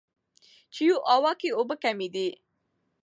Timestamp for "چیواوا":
0.73-1.31